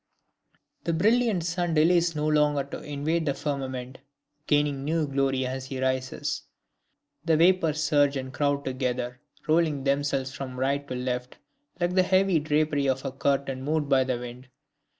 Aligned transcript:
The 0.85 0.93
brilliant 0.93 1.43
sun 1.43 1.75
delays 1.75 2.15
no 2.15 2.27
longer 2.27 2.63
to 2.63 2.81
invade 2.81 3.27
the 3.27 3.35
firmament, 3.35 3.99
gaining 4.47 4.83
new 4.83 5.05
glory 5.05 5.45
as 5.45 5.65
he 5.67 5.79
rises. 5.79 6.41
The 7.23 7.37
vapors 7.37 7.83
surge 7.83 8.17
and 8.17 8.33
crowd 8.33 8.65
together, 8.65 9.21
rolling 9.47 9.83
themselves 9.83 10.33
from 10.33 10.59
right 10.59 10.87
to 10.87 10.95
left, 10.95 11.37
like 11.79 11.93
the 11.93 12.01
heavy 12.01 12.39
drapery 12.39 12.89
of 12.89 13.05
a 13.05 13.11
curtain 13.11 13.61
moved 13.61 13.89
by 13.89 14.03
the 14.03 14.17
wind. 14.17 14.47